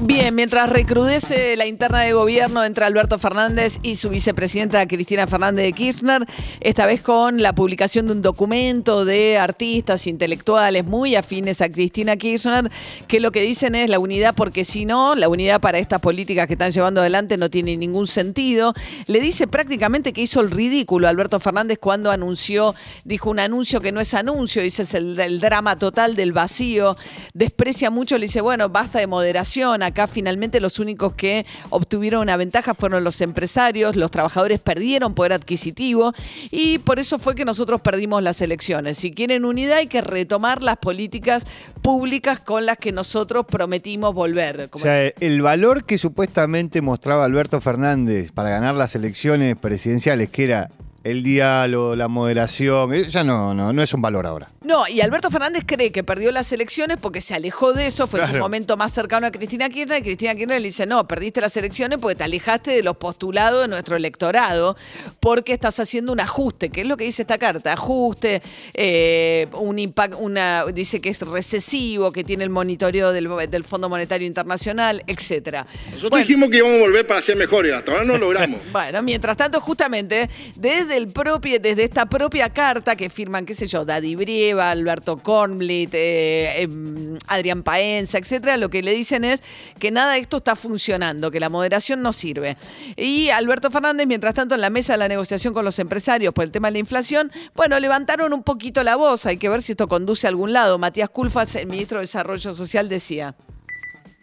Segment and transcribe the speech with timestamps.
[0.00, 5.64] Bien, mientras recrudece la interna de gobierno entre Alberto Fernández y su vicepresidenta Cristina Fernández
[5.64, 6.26] de Kirchner,
[6.60, 12.16] esta vez con la publicación de un documento de artistas intelectuales muy afines a Cristina
[12.16, 12.70] Kirchner,
[13.06, 16.48] que lo que dicen es la unidad porque si no, la unidad para estas políticas
[16.48, 18.74] que están llevando adelante no tiene ningún sentido.
[19.06, 23.92] Le dice prácticamente que hizo el ridículo Alberto Fernández cuando anunció, dijo un anuncio que
[23.92, 26.96] no es anuncio, dice el drama total del vacío,
[27.32, 32.36] desprecia mucho, le dice, bueno, basta de moderación Acá finalmente los únicos que obtuvieron una
[32.36, 36.12] ventaja fueron los empresarios, los trabajadores perdieron poder adquisitivo
[36.50, 38.98] y por eso fue que nosotros perdimos las elecciones.
[38.98, 41.46] Si quieren unidad hay que retomar las políticas
[41.82, 44.68] públicas con las que nosotros prometimos volver.
[44.72, 50.44] O sea, el valor que supuestamente mostraba Alberto Fernández para ganar las elecciones presidenciales, que
[50.44, 50.70] era
[51.04, 54.48] el diálogo, la moderación, eh, ya no, no, no es un valor ahora.
[54.62, 58.26] No, y Alberto Fernández cree que perdió las elecciones porque se alejó de eso, fue
[58.26, 61.54] su momento más cercano a Cristina Kirchner, y Cristina Kirchner le dice, no, perdiste las
[61.58, 64.76] elecciones porque te alejaste de los postulados de nuestro electorado,
[65.20, 68.40] porque estás haciendo un ajuste, que es lo que dice esta carta, ajuste,
[68.72, 73.90] eh, un impacto, una, dice que es recesivo, que tiene el monitoreo del, del Fondo
[73.90, 75.66] Monetario Internacional, etcétera.
[75.92, 78.58] Nosotros dijimos que íbamos a volver para ser mejores, hasta ahora no lo logramos.
[78.72, 83.84] bueno, mientras tanto, justamente, desde propio, desde esta propia carta que firman, qué sé yo,
[83.84, 89.42] Daddy Brieva, Alberto Kornblit, eh, em, Adrián Paenza, etcétera, lo que le dicen es
[89.78, 92.56] que nada de esto está funcionando, que la moderación no sirve.
[92.96, 96.44] Y Alberto Fernández, mientras tanto, en la mesa de la negociación con los empresarios por
[96.44, 99.72] el tema de la inflación, bueno, levantaron un poquito la voz, hay que ver si
[99.72, 100.78] esto conduce a algún lado.
[100.78, 103.34] Matías Culfas, el ministro de Desarrollo Social, decía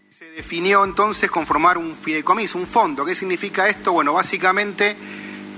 [0.09, 3.06] Se definió entonces conformar un fideicomiso, un fondo.
[3.06, 3.91] ¿Qué significa esto?
[3.91, 4.96] Bueno, básicamente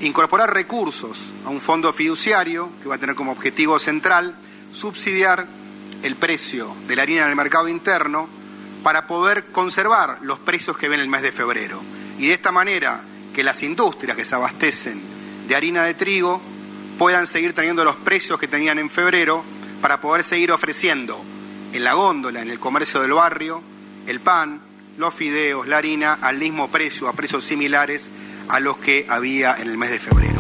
[0.02, 4.36] incorporar recursos a un fondo fiduciario que va a tener como objetivo central
[4.72, 5.48] subsidiar
[6.04, 8.28] el precio de la harina en el mercado interno
[8.84, 11.82] para poder conservar los precios que ven el mes de febrero.
[12.20, 13.02] Y de esta manera
[13.34, 15.02] que las industrias que se abastecen
[15.48, 16.42] de harina de trigo
[16.98, 19.44] puedan seguir teniendo los precios que tenían en febrero
[19.82, 21.20] para poder seguir ofreciendo
[21.72, 23.62] en la góndola, en el comercio del barrio,
[24.06, 24.62] el pan,
[24.98, 28.12] los fideos, la harina al mismo precio, a precios similares
[28.50, 30.40] a los que había en el mes de febrero.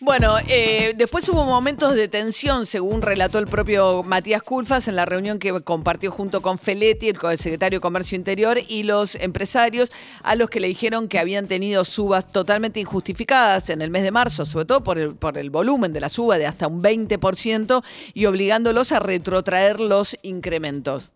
[0.00, 5.04] Bueno, eh, después hubo momentos de tensión, según relató el propio Matías Culfas en la
[5.04, 10.36] reunión que compartió junto con Feletti, el secretario de Comercio Interior, y los empresarios, a
[10.36, 14.46] los que le dijeron que habían tenido subas totalmente injustificadas en el mes de marzo,
[14.46, 17.82] sobre todo por el, por el volumen de la suba de hasta un 20%
[18.14, 21.10] y obligándolos a retrotraer los incrementos.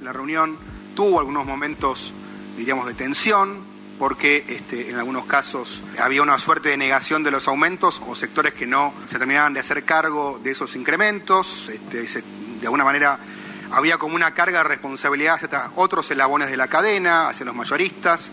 [0.00, 0.56] La reunión
[0.96, 2.12] tuvo algunos momentos,
[2.56, 3.69] diríamos, de tensión,
[4.00, 8.54] porque este, en algunos casos había una suerte de negación de los aumentos o sectores
[8.54, 11.68] que no se terminaban de hacer cargo de esos incrementos.
[11.68, 13.18] Este, de alguna manera
[13.70, 18.32] había como una carga de responsabilidad hacia otros eslabones de la cadena, hacia los mayoristas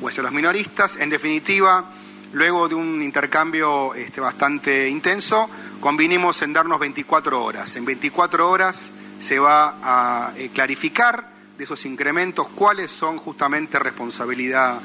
[0.00, 0.94] o hacia los minoristas.
[0.94, 1.86] En definitiva,
[2.32, 5.50] luego de un intercambio este, bastante intenso,
[5.80, 7.74] convinimos en darnos 24 horas.
[7.74, 14.80] En 24 horas se va a eh, clarificar de esos incrementos, cuáles son justamente responsabilidad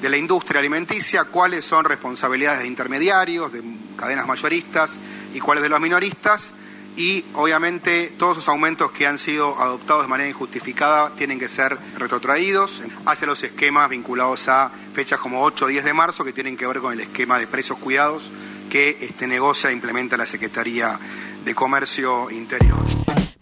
[0.00, 3.60] de la industria alimenticia, cuáles son responsabilidades de intermediarios, de
[3.96, 5.00] cadenas mayoristas
[5.34, 6.52] y cuáles de los minoristas.
[6.96, 11.76] Y obviamente todos esos aumentos que han sido adoptados de manera injustificada tienen que ser
[11.98, 16.56] retrotraídos hacia los esquemas vinculados a fechas como 8 o 10 de marzo que tienen
[16.56, 18.30] que ver con el esquema de precios cuidados
[18.70, 20.96] que este, negocia e implementa la Secretaría
[21.44, 22.78] de Comercio Interior.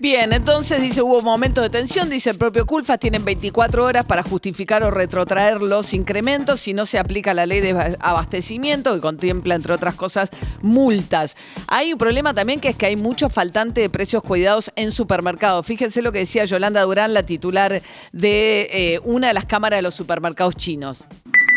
[0.01, 4.23] Bien, entonces dice hubo momentos de tensión, dice el propio Culfas, tienen 24 horas para
[4.23, 9.57] justificar o retrotraer los incrementos si no se aplica la ley de abastecimiento que contempla,
[9.57, 10.31] entre otras cosas,
[10.63, 11.37] multas.
[11.67, 15.67] Hay un problema también que es que hay mucho faltante de precios cuidados en supermercados.
[15.67, 19.83] Fíjense lo que decía Yolanda Durán, la titular de eh, una de las cámaras de
[19.83, 21.07] los supermercados chinos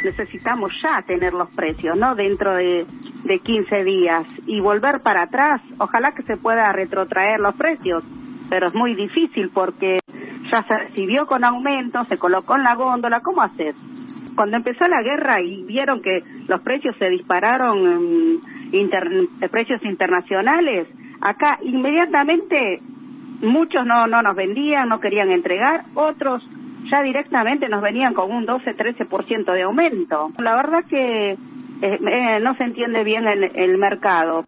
[0.04, 2.16] necesitamos ya tener los precios, ¿no?
[2.16, 2.88] Dentro de,
[3.24, 8.04] de 15 días y volver para atrás, ojalá que se pueda retrotraer los precios
[8.52, 10.00] pero es muy difícil porque
[10.52, 13.74] ya se recibió con aumento, se colocó en la góndola, ¿cómo hacer?
[14.36, 18.42] Cuando empezó la guerra y vieron que los precios se dispararon,
[18.74, 18.90] en
[19.50, 20.88] precios internacionales,
[21.22, 22.82] acá inmediatamente
[23.42, 26.46] muchos no, no nos vendían, no querían entregar, otros
[26.92, 30.32] ya directamente nos venían con un 12-13% de aumento.
[30.40, 31.38] La verdad que eh,
[31.82, 34.44] eh, no se entiende bien el, el mercado.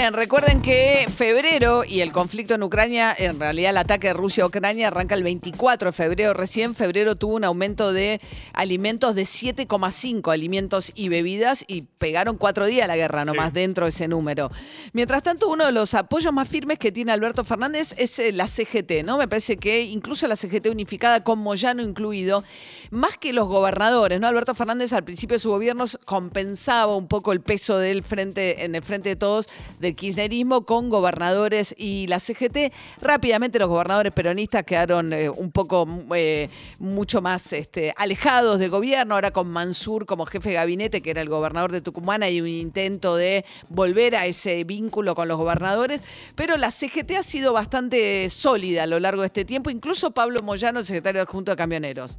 [0.00, 0.14] Bien.
[0.14, 4.46] Recuerden que febrero y el conflicto en Ucrania, en realidad el ataque de Rusia a
[4.46, 6.32] Ucrania arranca el 24 de febrero.
[6.32, 8.18] Recién febrero tuvo un aumento de
[8.54, 13.90] alimentos de 7,5 alimentos y bebidas y pegaron cuatro días la guerra nomás dentro de
[13.90, 14.50] ese número.
[14.94, 18.46] Mientras tanto, uno de los apoyos más firmes que tiene Alberto Fernández es eh, la
[18.46, 19.18] CGT, ¿no?
[19.18, 22.42] Me parece que incluso la CGT unificada con Moyano incluido,
[22.90, 24.28] más que los gobernadores, ¿no?
[24.28, 28.74] Alberto Fernández al principio de su gobierno compensaba un poco el peso del frente, en
[28.74, 29.46] el frente de todos
[29.90, 32.72] del kirchnerismo con gobernadores y la CGT.
[33.00, 36.48] Rápidamente los gobernadores peronistas quedaron eh, un poco eh,
[36.78, 41.22] mucho más este, alejados del gobierno, ahora con Mansur como jefe de gabinete, que era
[41.22, 46.02] el gobernador de Tucumán, hay un intento de volver a ese vínculo con los gobernadores,
[46.36, 50.42] pero la CGT ha sido bastante sólida a lo largo de este tiempo, incluso Pablo
[50.42, 52.16] Moyano, el secretario adjunto de Camioneros.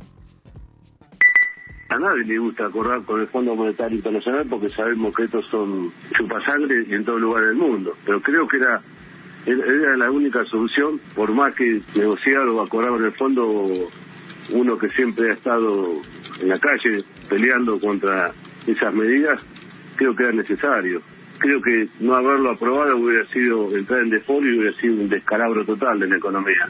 [1.91, 5.91] A nadie le gusta acordar con el Fondo Monetario Internacional porque sabemos que estos son
[6.17, 7.93] chupasangre en todo lugar del mundo.
[8.05, 8.81] Pero creo que era
[9.97, 13.89] la única solución, por más que negociar o acordar con el fondo
[14.53, 16.01] uno que siempre ha estado
[16.39, 18.31] en la calle peleando contra
[18.65, 19.43] esas medidas,
[19.97, 21.01] creo que era necesario.
[21.39, 25.65] Creo que no haberlo aprobado hubiera sido entrar en default y hubiera sido un descalabro
[25.65, 26.69] total en la economía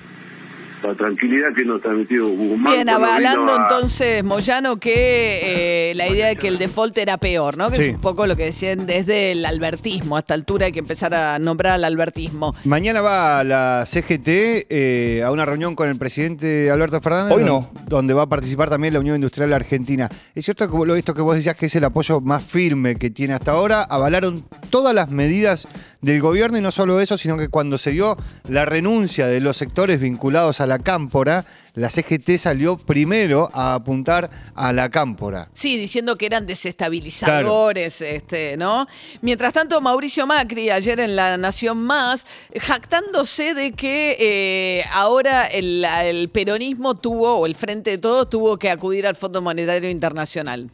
[0.83, 2.73] la tranquilidad que nos transmitió Guzmán.
[2.73, 7.69] Bien, avalando entonces Moyano que eh, la idea de que el default era peor, ¿no?
[7.69, 10.15] Que es un poco lo que decían desde el albertismo.
[10.15, 12.55] A esta altura hay que empezar a nombrar al albertismo.
[12.65, 17.37] Mañana va la CGT eh, a una reunión con el presidente Alberto Fernández.
[17.37, 17.69] Hoy no.
[17.87, 20.09] Donde va a participar también la Unión Industrial Argentina.
[20.35, 23.09] Es cierto que lo visto que vos decías que es el apoyo más firme que
[23.09, 23.83] tiene hasta ahora.
[23.83, 25.67] Avalaron todas las medidas
[26.01, 28.17] del gobierno y no solo eso, sino que cuando se dio
[28.47, 31.45] la renuncia de los sectores vinculados a la cámpora,
[31.75, 35.49] la CGT salió primero a apuntar a la cámpora.
[35.53, 38.87] Sí, diciendo que eran desestabilizadores, este, ¿no?
[39.21, 42.25] Mientras tanto, Mauricio Macri, ayer en La Nación Más,
[42.59, 48.57] jactándose de que eh, ahora el, el peronismo tuvo, o el Frente de Todos, tuvo
[48.57, 50.69] que acudir al Fondo Monetario Internacional.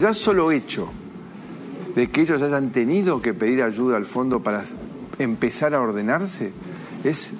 [0.00, 0.88] Ya solo hecho
[1.94, 4.64] de que ellos hayan tenido que pedir ayuda al fondo para
[5.18, 6.52] empezar a ordenarse
[7.02, 7.30] es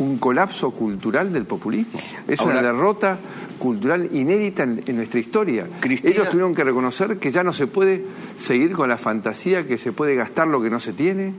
[0.00, 2.00] un colapso cultural del populismo.
[2.26, 3.18] Es una derrota
[3.58, 5.68] cultural inédita en, nuestra historia.
[5.84, 8.04] Ellos tuvieron que reconocer que ya no se puede
[8.38, 11.34] seguir con la fantasía que se puede gastar lo que no se tiene,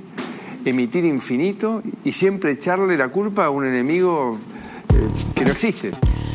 [0.63, 4.37] emitir infinito y siempre echarle la culpa a un enemigo
[4.93, 5.91] eh, que no existe.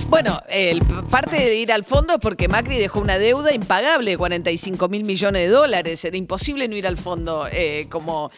[0.08, 4.18] Bueno, el, parte de ir al fondo es porque Macri dejó una deuda impagable de
[4.18, 6.04] 45 mil millones de dólares.
[6.04, 7.46] Era imposible no ir al fondo.
[7.50, 8.30] Eh, como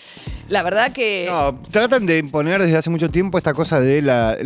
[0.49, 1.27] la verdad que.
[1.29, 4.37] No, tratan de imponer desde hace mucho tiempo esta cosa de la,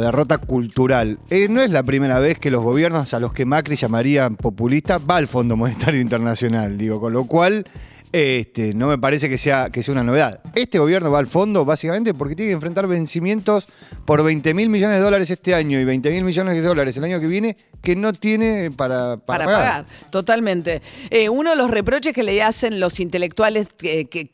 [0.00, 1.18] derrota cultural.
[1.30, 5.00] Eh, no es la primera vez que los gobiernos a los que Macri llamaría populistas
[5.08, 7.66] va al Fondo Monetario Internacional, digo, con lo cual
[8.12, 10.40] este, no me parece que sea, que sea una novedad.
[10.54, 13.66] Este gobierno va al fondo básicamente porque tiene que enfrentar vencimientos
[14.06, 17.04] por 20 mil millones de dólares este año y 20 mil millones de dólares el
[17.04, 19.84] año que viene que no tiene para, para, pagar.
[20.10, 20.80] Totalmente.
[21.10, 24.30] Eh, uno de los reproches que le hacen los intelectuales que, que,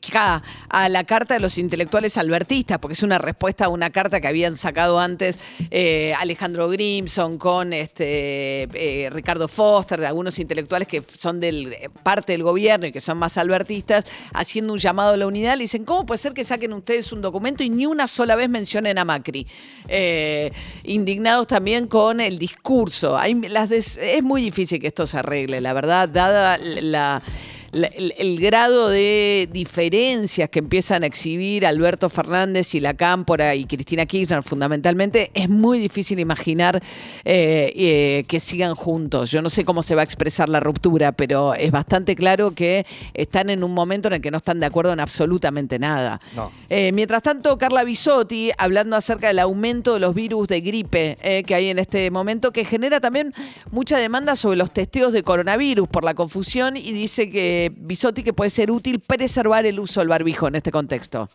[0.68, 4.28] a la carta de los intelectuales albertistas, porque es una respuesta a una carta que
[4.28, 5.40] habían sacado antes
[5.72, 11.74] eh, Alejandro Grimson con este, eh, Ricardo Foster, de algunos intelectuales que son del,
[12.04, 15.56] parte del gobierno y que son más albertistas artistas haciendo un llamado a la unidad.
[15.56, 18.48] Le dicen, ¿cómo puede ser que saquen ustedes un documento y ni una sola vez
[18.48, 19.46] mencionen a Macri?
[19.88, 20.52] Eh,
[20.84, 23.18] indignados también con el discurso.
[23.20, 27.22] es muy difícil que esto se arregle, la verdad, dada la
[27.74, 34.06] el, grado de diferencias que empiezan a exhibir Alberto Fernández y la Cámpora y Cristina
[34.06, 36.82] Kirchner fundamentalmente, es muy difícil imaginar
[37.24, 39.30] eh, eh, que sigan juntos.
[39.30, 42.86] Yo no sé cómo se va a expresar la ruptura, pero es bastante claro que
[43.12, 46.20] están en un momento en el que no están de acuerdo en absolutamente nada.
[46.70, 51.16] Eh, mientras tanto, Carla Bisotti, hablando acerca del aumento de los virus de gripe
[51.46, 53.34] que hay en este momento, que genera también
[53.70, 58.32] mucha demanda sobre los testeos de coronavirus por la confusión y dice que Bisotti que
[58.32, 61.28] puede ser útil preservar el uso del barbijo en este contexto?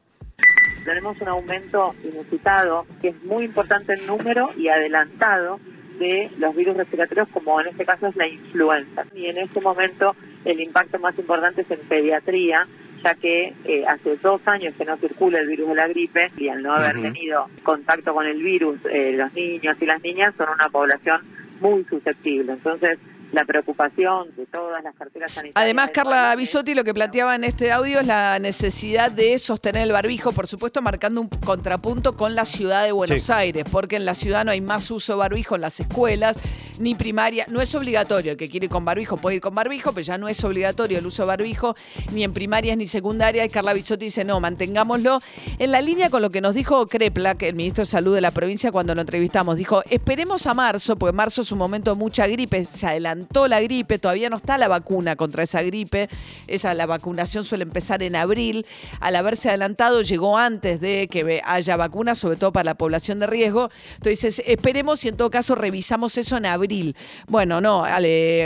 [0.85, 5.59] Tenemos un aumento inusitado que es muy importante en número y adelantado
[5.99, 9.05] de los virus respiratorios, como en este caso es la influenza.
[9.13, 12.65] Y en este momento el impacto más importante es en pediatría,
[13.03, 16.47] ya que eh, hace dos años que no circula el virus de la gripe y
[16.47, 20.49] al no haber tenido contacto con el virus, eh, los niños y las niñas son
[20.49, 21.21] una población
[21.59, 22.53] muy susceptible.
[22.53, 22.97] Entonces,
[23.31, 25.63] la preocupación de todas las carteras sanitarias.
[25.63, 29.91] Además, Carla Bisotti lo que planteaba en este audio es la necesidad de sostener el
[29.91, 34.15] barbijo, por supuesto, marcando un contrapunto con la ciudad de Buenos Aires, porque en la
[34.15, 36.39] ciudad no hay más uso de barbijo en las escuelas
[36.79, 39.91] ni primaria, no es obligatorio, el que quiere ir con barbijo puede ir con barbijo,
[39.91, 41.75] pero ya no es obligatorio el uso de barbijo,
[42.11, 43.45] ni en primarias ni secundarias.
[43.45, 45.19] Y Carla Bisotti dice, no, mantengámoslo.
[45.57, 48.31] En la línea con lo que nos dijo Crepla, el ministro de Salud de la
[48.31, 52.27] provincia, cuando lo entrevistamos, dijo, esperemos a marzo, porque marzo es un momento de mucha
[52.27, 56.09] gripe, se adelantó la gripe, todavía no está la vacuna contra esa gripe,
[56.47, 58.65] esa la vacunación suele empezar en abril,
[59.01, 63.27] al haberse adelantado llegó antes de que haya vacunas, sobre todo para la población de
[63.27, 63.69] riesgo.
[63.95, 66.68] Entonces, esperemos y en todo caso revisamos eso en abril.
[67.27, 67.83] Bueno, no,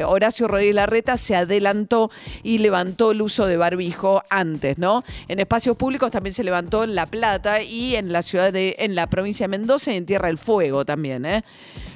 [0.08, 2.12] Horacio Rodríguez Larreta se adelantó
[2.42, 5.03] y levantó el uso de barbijo antes, ¿no?
[5.27, 8.96] En espacios públicos también se levantó en La Plata y en la ciudad de, en
[8.96, 11.44] la provincia de Mendoza y en Tierra del Fuego también, ¿eh?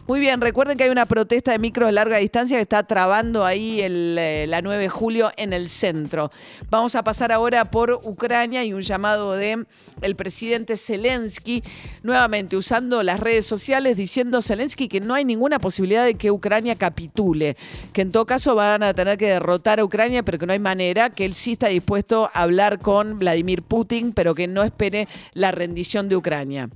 [0.07, 3.43] Muy bien, recuerden que hay una protesta de micro de larga distancia que está trabando
[3.43, 6.31] ahí el, eh, la 9 de julio en el centro.
[6.69, 9.65] Vamos a pasar ahora por Ucrania y un llamado de
[10.01, 11.61] el presidente Zelensky,
[12.03, 16.75] nuevamente usando las redes sociales, diciendo Zelensky que no hay ninguna posibilidad de que Ucrania
[16.75, 17.55] capitule,
[17.93, 20.59] que en todo caso van a tener que derrotar a Ucrania, pero que no hay
[20.59, 25.07] manera, que él sí está dispuesto a hablar con Vladimir Putin, pero que no espere
[25.33, 26.69] la rendición de Ucrania.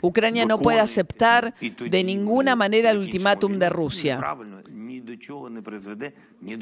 [0.00, 4.20] Ucrania no puede aceptar de ninguna manera el ultimátum de Rusia.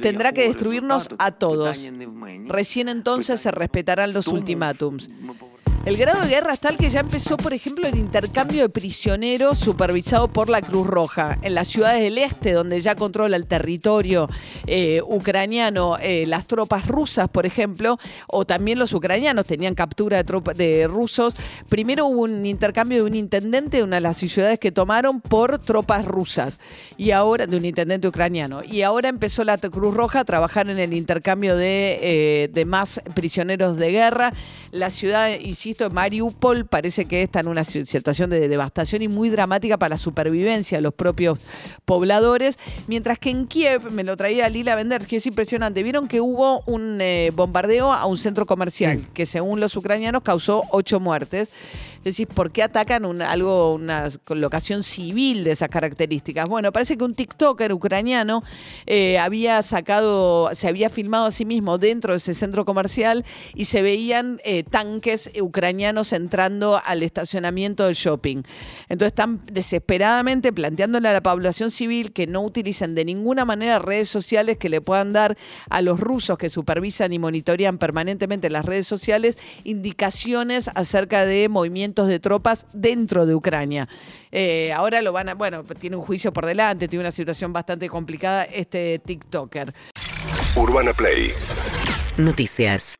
[0.00, 1.88] Tendrá que destruirnos a todos.
[2.46, 5.10] Recién entonces se respetarán los ultimátums.
[5.84, 9.58] El grado de guerra es tal que ya empezó, por ejemplo, el intercambio de prisioneros
[9.58, 11.40] supervisado por la Cruz Roja.
[11.42, 14.28] En las ciudades del este, donde ya controla el territorio
[14.68, 17.98] eh, ucraniano, eh, las tropas rusas, por ejemplo,
[18.28, 21.34] o también los ucranianos tenían captura de, de rusos.
[21.68, 25.58] Primero hubo un intercambio de un intendente de una de las ciudades que tomaron por
[25.58, 26.60] tropas rusas,
[26.96, 28.62] y ahora, de un intendente ucraniano.
[28.62, 33.76] Y ahora empezó la Cruz Roja a trabajar en el intercambio de, eh, más prisioneros
[33.78, 34.32] de guerra.
[34.70, 39.76] La ciudad, insisto, Mariupol parece que está en una situación de devastación y muy dramática
[39.78, 41.40] para la supervivencia de los propios
[41.84, 46.20] pobladores, mientras que en Kiev, me lo traía Lila Vender, que es impresionante, vieron que
[46.20, 51.52] hubo un eh, bombardeo a un centro comercial que según los ucranianos causó ocho muertes.
[52.02, 56.48] Decir, ¿por qué atacan algo, una locación civil de esas características?
[56.48, 58.42] Bueno, parece que un TikToker ucraniano
[58.86, 63.66] eh, había sacado, se había filmado a sí mismo dentro de ese centro comercial y
[63.66, 68.42] se veían eh, tanques ucranianos entrando al estacionamiento del shopping.
[68.88, 74.08] Entonces están desesperadamente planteándole a la población civil que no utilicen de ninguna manera redes
[74.08, 75.36] sociales que le puedan dar
[75.70, 81.48] a los rusos que supervisan y monitorean permanentemente las redes sociales indicaciones acerca de
[81.92, 83.88] movimientos de tropas dentro de Ucrania.
[84.30, 87.88] Eh, ahora lo van a, bueno, tiene un juicio por delante, tiene una situación bastante
[87.88, 89.74] complicada este TikToker.
[90.56, 91.32] Urbana Play.
[92.16, 92.96] Noticias.